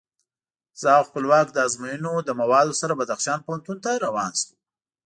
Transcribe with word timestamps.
زه 0.81 0.87
او 0.97 1.03
خپلواک 1.09 1.47
د 1.51 1.57
ازموینو 1.67 2.13
له 2.27 2.33
موادو 2.41 2.73
سره 2.81 2.93
بدخشان 2.99 3.39
پوهنتون 3.45 3.77
ته 3.83 3.91
روان 4.05 4.31
شوو. 4.39 4.53